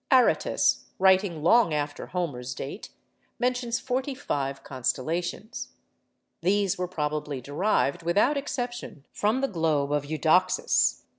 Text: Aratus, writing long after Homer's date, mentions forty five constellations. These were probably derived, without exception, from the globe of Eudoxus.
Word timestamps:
Aratus, 0.09 0.85
writing 0.97 1.43
long 1.43 1.75
after 1.75 2.07
Homer's 2.07 2.55
date, 2.55 2.89
mentions 3.37 3.79
forty 3.79 4.15
five 4.15 4.63
constellations. 4.63 5.73
These 6.41 6.75
were 6.75 6.87
probably 6.87 7.39
derived, 7.39 8.01
without 8.01 8.35
exception, 8.35 9.05
from 9.11 9.41
the 9.41 9.47
globe 9.47 9.91
of 9.91 10.03
Eudoxus. 10.05 11.03